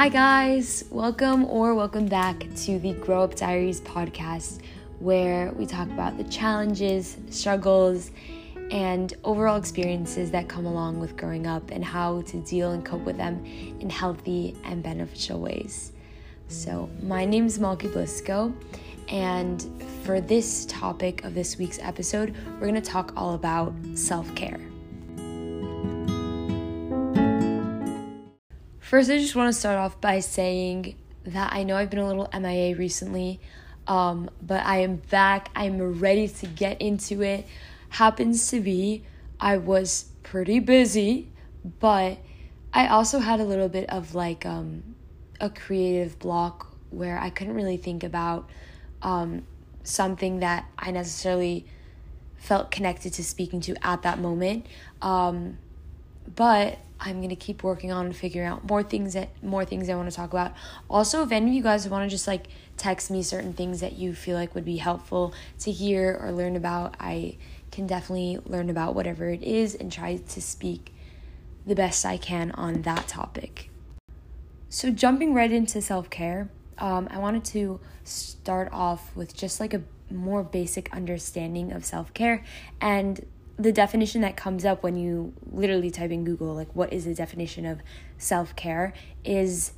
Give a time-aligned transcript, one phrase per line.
[0.00, 0.82] Hi, guys.
[0.88, 4.62] Welcome or welcome back to the Grow Up Diaries podcast,
[4.98, 8.10] where we talk about the challenges, struggles,
[8.70, 13.02] and overall experiences that come along with growing up and how to deal and cope
[13.02, 15.92] with them in healthy and beneficial ways.
[16.48, 18.54] So, my name is Malky Blisco,
[19.10, 19.66] and
[20.04, 24.69] for this topic of this week's episode, we're going to talk all about self care.
[28.90, 32.08] First, I just want to start off by saying that I know I've been a
[32.08, 33.38] little MIA recently,
[33.86, 35.48] um, but I am back.
[35.54, 37.46] I'm ready to get into it.
[37.90, 39.04] Happens to be,
[39.38, 41.28] I was pretty busy,
[41.78, 42.18] but
[42.74, 44.82] I also had a little bit of like um,
[45.40, 48.50] a creative block where I couldn't really think about
[49.02, 49.46] um,
[49.84, 51.64] something that I necessarily
[52.38, 54.66] felt connected to speaking to at that moment.
[55.00, 55.58] Um,
[56.34, 60.10] but I'm gonna keep working on figuring out more things that more things I want
[60.10, 60.52] to talk about.
[60.88, 63.94] Also, if any of you guys want to just like text me certain things that
[63.94, 67.36] you feel like would be helpful to hear or learn about, I
[67.70, 70.94] can definitely learn about whatever it is and try to speak
[71.66, 73.70] the best I can on that topic.
[74.68, 79.74] So, jumping right into self care, um, I wanted to start off with just like
[79.74, 82.44] a more basic understanding of self care
[82.80, 83.24] and
[83.60, 87.14] the definition that comes up when you literally type in Google, like what is the
[87.14, 87.80] definition of
[88.16, 89.72] self care, is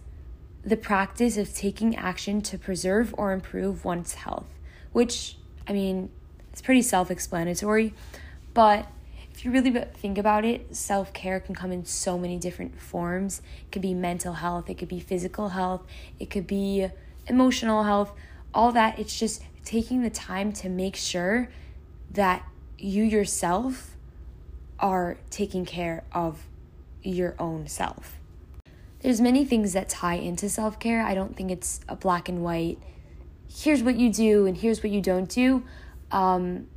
[0.65, 4.47] the practice of taking action to preserve or improve one's health,
[4.93, 6.11] which, I mean,
[6.53, 7.93] it's pretty self explanatory,
[8.55, 8.87] but
[9.35, 13.43] if you really think about it, self care can come in so many different forms.
[13.63, 15.83] It could be mental health, it could be physical health,
[16.21, 16.87] it could be
[17.27, 18.13] emotional health,
[18.55, 19.01] all that.
[19.01, 21.49] It's just taking the time to make sure
[22.13, 22.47] that
[22.79, 23.97] you yourself
[24.79, 26.47] are taking care of
[27.03, 28.19] your own self.
[29.01, 31.03] There's many things that tie into self-care.
[31.03, 32.79] I don't think it's a black and white.
[33.49, 35.65] Here's what you do and here's what you don't do.
[36.11, 36.69] Um,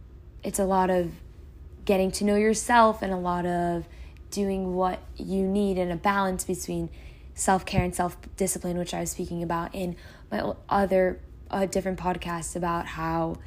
[0.44, 1.12] it's a lot of
[1.86, 3.86] getting to know yourself and a lot of
[4.32, 6.90] doing what you need and a balance between
[7.36, 9.96] self-care and self-discipline, which I was speaking about in
[10.32, 11.20] my other
[11.52, 13.38] uh, different podcasts about how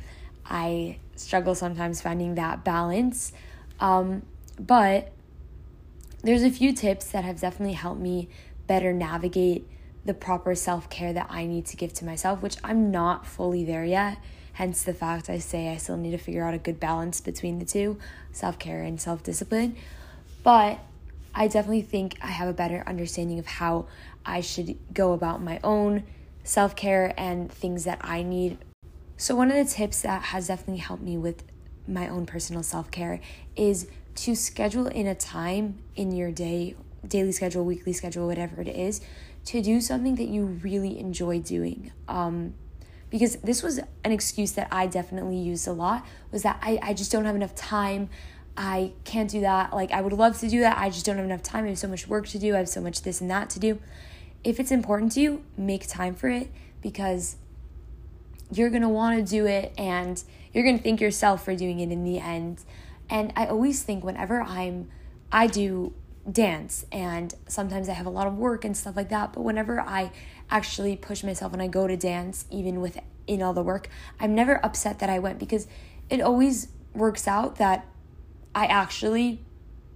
[0.45, 3.33] I struggle sometimes finding that balance.
[3.81, 4.23] Um,
[4.59, 5.13] but
[6.23, 8.29] there's a few tips that have definitely helped me
[8.67, 9.69] better navigate
[10.05, 13.65] the proper self care that I need to give to myself, which I'm not fully
[13.65, 14.19] there yet.
[14.55, 17.59] Hence the fact I say I still need to figure out a good balance between
[17.59, 17.99] the two
[18.33, 19.77] self care and self discipline.
[20.43, 20.81] But
[21.35, 23.87] I definitely think I have a better understanding of how
[24.25, 26.05] I should go about my own
[26.43, 28.59] self care and things that I need
[29.21, 31.43] so, one of the tips that has definitely helped me with
[31.89, 33.21] my own personal self care
[33.57, 38.69] is to schedule in a time in your day, daily schedule, weekly schedule, whatever it
[38.69, 39.01] is,
[39.47, 41.91] to do something that you really enjoy doing.
[42.07, 42.55] Um,
[43.11, 46.95] because this was an excuse that I definitely used a lot was that I, I
[46.95, 48.11] just don't have enough time.
[48.57, 49.73] I can't do that.
[49.73, 50.79] Like, I would love to do that.
[50.79, 51.65] I just don't have enough time.
[51.65, 52.55] I have so much work to do.
[52.55, 53.81] I have so much this and that to do.
[54.45, 57.37] If it's important to you, make time for it because
[58.53, 60.23] you're going to want to do it and
[60.53, 62.65] you're going to thank yourself for doing it in the end.
[63.11, 64.89] And I always think whenever I'm
[65.31, 65.93] I do
[66.31, 69.81] dance and sometimes I have a lot of work and stuff like that, but whenever
[69.81, 70.11] I
[70.51, 73.89] actually push myself and I go to dance even with in all the work,
[74.19, 75.67] I'm never upset that I went because
[76.09, 77.87] it always works out that
[78.55, 79.45] I actually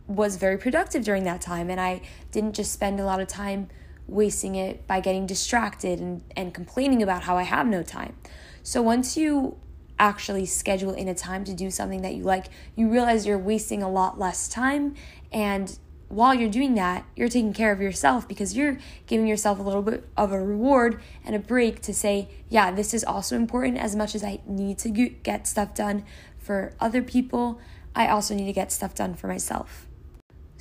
[0.07, 3.69] was very productive during that time and I didn't just spend a lot of time
[4.07, 8.17] wasting it by getting distracted and, and complaining about how I have no time.
[8.63, 9.57] So once you
[9.99, 13.83] actually schedule in a time to do something that you like, you realize you're wasting
[13.83, 14.95] a lot less time.
[15.31, 19.63] And while you're doing that, you're taking care of yourself because you're giving yourself a
[19.63, 23.79] little bit of a reward and a break to say, yeah, this is also important
[23.79, 26.05] as much as I need to get stuff done
[26.37, 27.61] for other people.
[27.95, 29.87] I also need to get stuff done for myself.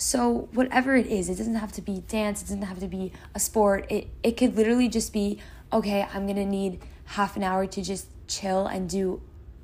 [0.01, 3.11] So, whatever it is, it doesn't have to be dance, it doesn't have to be
[3.35, 3.85] a sport.
[3.87, 5.37] It it could literally just be,
[5.71, 9.21] okay, I'm to need half an hour to just chill and do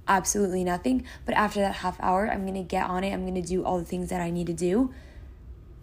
[0.07, 3.13] absolutely nothing, but after that half hour, I'm to get on it.
[3.13, 4.93] I'm to do all the things that I need to do.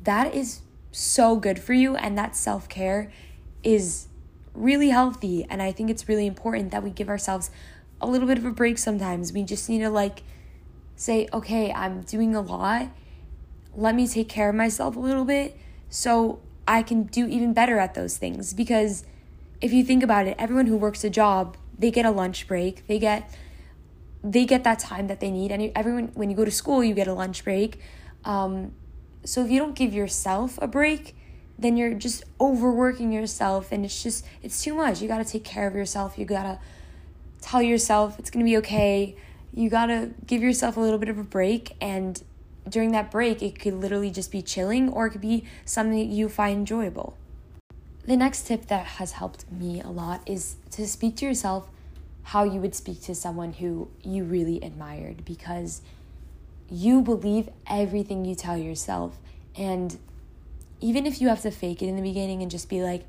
[0.04, 0.60] That is
[0.92, 3.10] so good for you and that self-care
[3.64, 4.06] is
[4.54, 7.50] really healthy and I think it's really important that we give ourselves
[8.00, 9.32] a little bit of a break sometimes.
[9.32, 10.22] We just need to like
[10.94, 12.90] say, "Okay, I'm doing a lot
[13.76, 15.56] let me take care of myself a little bit
[15.90, 18.52] so I can do even better at those things.
[18.52, 19.04] Because
[19.60, 22.86] if you think about it, everyone who works a job, they get a lunch break,
[22.86, 23.34] they get
[24.22, 26.94] they get that time that they need and everyone when you go to school you
[26.94, 27.78] get a lunch break
[28.24, 28.72] um,
[29.22, 31.14] so if you don't give yourself a break
[31.58, 35.00] then you're just overworking yourself and it's just it's too much.
[35.00, 36.18] You got to take care of yourself.
[36.18, 36.58] You got to
[37.40, 39.16] tell yourself it's to be okay.
[39.52, 42.20] You got to give yourself a little bit of a break and
[42.68, 46.12] during that break it could literally just be chilling or it could be something that
[46.14, 47.16] you find enjoyable.
[48.06, 51.68] The next tip that has helped me a lot is to speak to yourself
[52.24, 55.82] how you would speak to someone who you really admired because
[56.70, 59.18] you believe everything you tell yourself
[59.56, 59.98] and
[60.80, 63.06] even if you have to fake it in the beginning and just be like,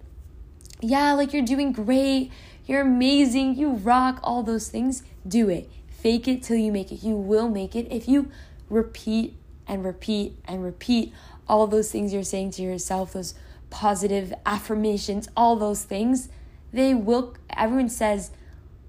[0.80, 2.31] yeah, like you're doing great,
[2.66, 5.69] you're amazing, you rock, all those things, do it.
[5.90, 7.04] Fake it till you make it.
[7.04, 8.31] You will make it if you
[8.69, 9.36] repeat
[9.67, 11.13] and repeat and repeat
[11.47, 13.35] all those things you're saying to yourself, those
[13.69, 16.29] positive affirmations, all those things.
[16.71, 18.31] They will, everyone says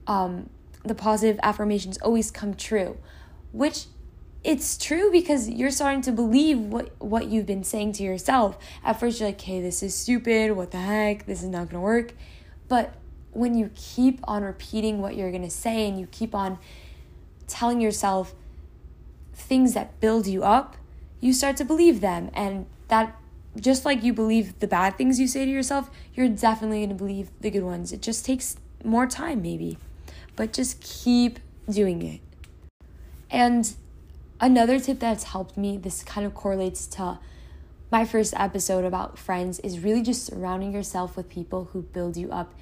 [0.06, 0.50] um,
[0.84, 2.96] the positive affirmations always come true,
[3.52, 3.86] which
[4.44, 8.56] it's true because you're starting to believe what what you've been saying to yourself.
[8.84, 10.52] At first you're like, "Hey, this is stupid.
[10.52, 11.26] What the heck?
[11.26, 12.14] This is not going to work."
[12.68, 12.94] But
[13.32, 16.58] when you keep on repeating what you're going to say and you keep on
[17.48, 18.34] telling yourself
[19.36, 20.76] things that build you up,
[21.20, 23.16] you start to believe them and that
[23.58, 26.94] just like you believe the bad things you say to yourself, you're definitely going to
[26.94, 27.92] believe the good ones.
[27.92, 29.78] It just takes more time maybe.
[30.34, 31.38] But just keep
[31.68, 32.20] doing it.
[33.30, 33.74] And
[34.38, 37.18] Another tip that's helped me, this kind of correlates to
[37.90, 42.30] my first episode about friends, is really just surrounding yourself with people who build you
[42.30, 42.52] up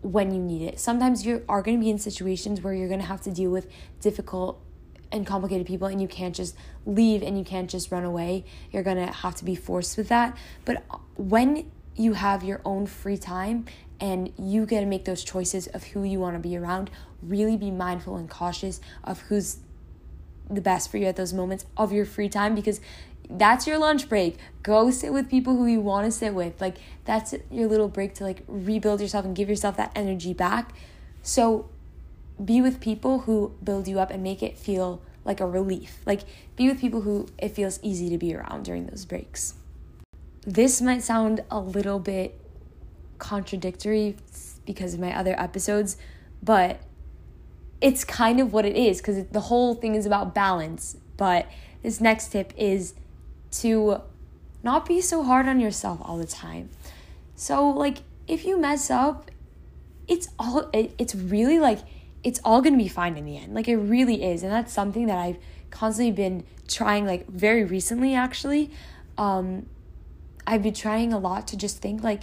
[0.00, 0.80] when you need it.
[0.80, 3.50] Sometimes you are going to be in situations where you're going to have to deal
[3.50, 3.70] with
[4.00, 4.60] difficult
[5.12, 6.56] and complicated people and you can't just
[6.86, 8.44] leave and you can't just run away.
[8.72, 10.36] You're going to have to be forced with that.
[10.64, 13.66] But uh, when you have your own free time
[14.00, 16.90] and you get to make those choices of who you want to be around,
[17.22, 19.58] really be mindful and cautious of who's
[20.50, 22.80] the best for you at those moments of your free time because
[23.30, 24.36] that's your lunch break.
[24.62, 26.60] Go sit with people who you want to sit with.
[26.60, 30.74] Like that's your little break to like rebuild yourself and give yourself that energy back.
[31.22, 31.70] So
[32.42, 35.98] be with people who build you up and make it feel like a relief.
[36.06, 36.22] Like
[36.56, 39.54] be with people who it feels easy to be around during those breaks.
[40.46, 42.38] This might sound a little bit
[43.18, 44.16] contradictory
[44.66, 45.96] because of my other episodes,
[46.42, 46.80] but
[47.80, 50.96] it's kind of what it is because the whole thing is about balance.
[51.16, 51.46] But
[51.82, 52.94] this next tip is
[53.60, 54.00] to
[54.62, 56.70] not be so hard on yourself all the time.
[57.36, 59.30] So, like, if you mess up,
[60.08, 61.80] it's all, it, it's really like,
[62.24, 63.54] it's all gonna be fine in the end.
[63.54, 64.42] Like, it really is.
[64.42, 65.38] And that's something that I've
[65.70, 68.70] constantly been trying, like, very recently, actually.
[69.16, 69.66] Um,
[70.46, 72.22] I've been trying a lot to just think, like,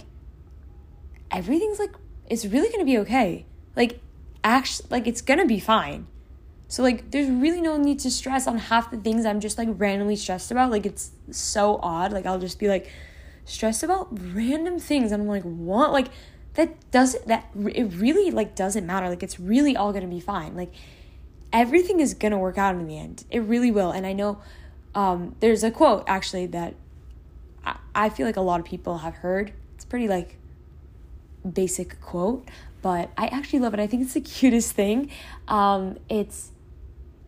[1.30, 1.92] everything's like,
[2.28, 3.46] it's really gonna be okay.
[3.76, 4.00] Like,
[4.44, 6.06] actually like it's gonna be fine.
[6.68, 9.68] So like there's really no need to stress on half the things I'm just like
[9.72, 10.70] randomly stressed about.
[10.70, 12.12] Like it's so odd.
[12.12, 12.90] Like I'll just be like
[13.44, 15.92] stressed about random things and I'm like, what?
[15.92, 16.08] Like
[16.54, 19.08] that doesn't that it really like doesn't matter.
[19.08, 20.54] Like it's really all gonna be fine.
[20.54, 20.72] Like
[21.52, 23.24] everything is gonna work out in the end.
[23.30, 23.90] It really will.
[23.90, 24.40] And I know
[24.94, 26.74] um, there's a quote actually that
[27.64, 29.52] I, I feel like a lot of people have heard.
[29.74, 30.36] It's pretty like
[31.50, 32.46] basic quote,
[32.82, 33.80] but I actually love it.
[33.80, 35.10] I think it's the cutest thing.
[35.48, 36.50] Um, it's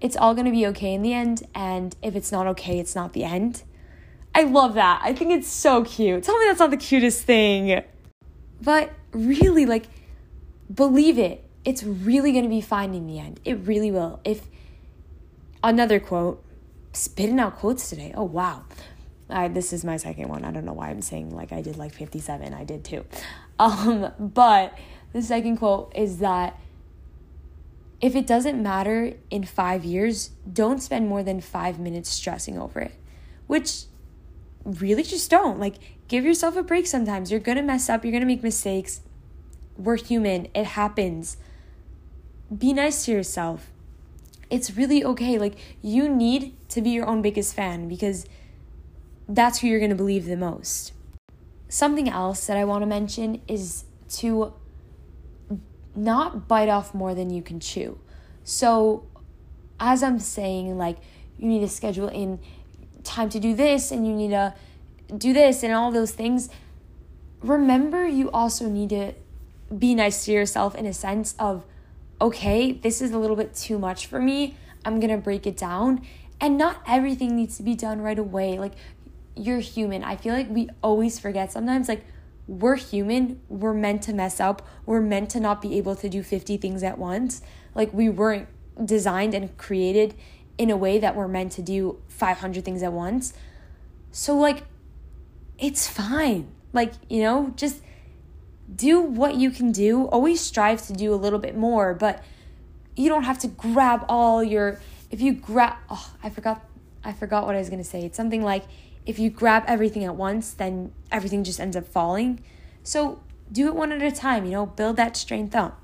[0.00, 3.14] it's all gonna be okay in the end, and if it's not okay, it's not
[3.14, 3.62] the end.
[4.34, 5.00] I love that.
[5.02, 6.24] I think it's so cute.
[6.24, 7.82] Tell me that's not the cutest thing.
[8.60, 9.86] But really, like,
[10.72, 11.44] believe it.
[11.64, 13.40] It's really gonna be fine in the end.
[13.44, 14.20] It really will.
[14.24, 14.42] If
[15.62, 16.44] another quote,
[16.92, 18.12] spitting out quotes today.
[18.14, 18.64] Oh wow.
[19.30, 20.44] I, this is my second one.
[20.44, 22.52] I don't know why I'm saying like I did like 57.
[22.52, 23.04] I did too.
[23.56, 24.76] Um, but
[25.12, 26.58] the second quote is that
[28.00, 32.80] if it doesn't matter in five years, don't spend more than five minutes stressing over
[32.80, 32.94] it.
[33.46, 33.84] Which
[34.64, 35.58] really just don't.
[35.58, 35.76] Like,
[36.08, 37.30] give yourself a break sometimes.
[37.30, 39.00] You're gonna mess up, you're gonna make mistakes.
[39.76, 41.36] We're human, it happens.
[42.56, 43.70] Be nice to yourself.
[44.50, 45.38] It's really okay.
[45.38, 48.26] Like, you need to be your own biggest fan because
[49.28, 50.92] that's who you're gonna believe the most.
[51.68, 54.54] Something else that I wanna mention is to
[55.96, 57.98] not bite off more than you can chew.
[58.42, 59.06] So,
[59.80, 60.98] as I'm saying, like,
[61.38, 62.38] you need to schedule in
[63.04, 64.54] time to do this and you need to
[65.16, 66.48] do this and all those things.
[67.40, 69.12] Remember, you also need to
[69.76, 71.64] be nice to yourself in a sense of,
[72.20, 74.56] okay, this is a little bit too much for me.
[74.84, 76.06] I'm gonna break it down.
[76.40, 78.58] And not everything needs to be done right away.
[78.58, 78.72] Like,
[79.36, 80.02] you're human.
[80.04, 82.04] I feel like we always forget sometimes, like,
[82.46, 83.40] we're human.
[83.48, 84.66] We're meant to mess up.
[84.84, 87.42] We're meant to not be able to do 50 things at once.
[87.74, 88.48] Like we weren't
[88.84, 90.14] designed and created
[90.58, 93.34] in a way that we're meant to do 500 things at once.
[94.12, 94.64] So, like,
[95.58, 96.48] it's fine.
[96.72, 97.80] Like, you know, just
[98.74, 100.06] do what you can do.
[100.06, 102.22] Always strive to do a little bit more, but
[102.96, 104.80] you don't have to grab all your
[105.10, 106.64] if you grab oh, I forgot
[107.04, 108.04] I forgot what I was to say.
[108.04, 108.64] It's something like
[109.04, 112.42] if you grab everything at once, then everything just ends up falling.
[112.82, 113.20] So,
[113.52, 115.80] do it one at a time, you know, build that strength up.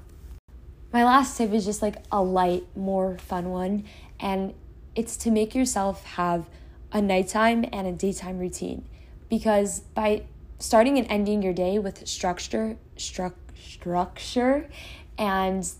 [0.93, 3.85] My last tip is just like a light, more fun one,
[4.19, 4.55] and
[4.94, 6.49] it's to make yourself have
[6.92, 8.87] a nighttime and a daytime routine.
[9.28, 10.25] Because by
[10.59, 14.68] starting and ending your day with structure, stru- structure
[15.16, 15.70] and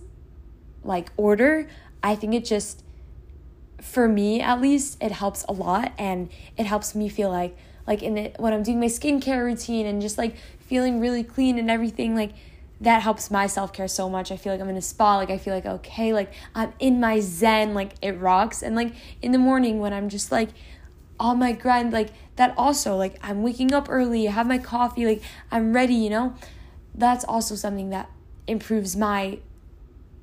[0.85, 1.69] like order,
[2.03, 2.85] I think it just
[3.81, 8.03] for me at least it helps a lot and it helps me feel like like
[8.03, 11.71] in it when I'm doing my skincare routine and just like feeling really clean and
[11.71, 12.33] everything like
[12.81, 14.33] that helps my self-care so much.
[14.33, 16.99] I feel like I'm in a spa, like I feel like okay, like I'm in
[16.99, 18.63] my zen, like it rocks.
[18.63, 20.49] And like in the morning when I'm just like
[21.19, 25.05] on my grind, like that also, like I'm waking up early, I have my coffee,
[25.05, 26.35] like I'm ready, you know?
[26.95, 28.11] That's also something that
[28.47, 29.41] improves my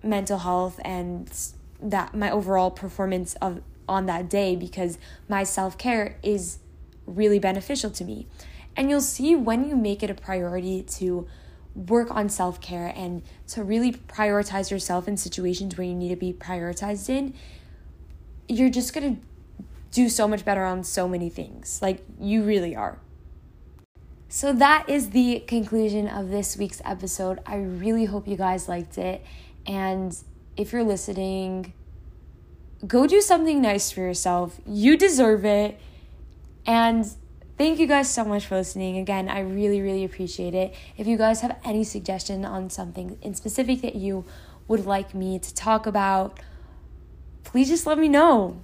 [0.04, 1.32] mental health and
[1.80, 4.98] that my overall performance of on that day because
[5.30, 6.60] my self-care is
[7.06, 8.28] really beneficial to me.
[8.76, 11.28] And you'll see when you make it a priority to
[11.78, 16.34] work on self-care and to really prioritize yourself in situations where you need to be
[16.34, 17.34] prioritized in,
[18.48, 19.22] you're just going to
[19.92, 21.80] do so much better on so many things.
[21.82, 22.98] Like you really are.
[24.30, 27.40] So that is the conclusion of this week's episode.
[27.46, 29.24] I really hope you guys liked it
[29.66, 30.18] and
[30.58, 31.74] if you're listening,
[32.86, 34.60] go do something nice for yourself.
[34.66, 35.80] You deserve it.
[36.66, 37.10] And
[37.58, 38.98] thank you guys so much for listening.
[38.98, 40.74] Again, I really, really appreciate it.
[40.98, 44.26] If you guys have any suggestion on something in specific that you
[44.68, 46.40] would like me to talk about,
[47.44, 48.62] please just let me know.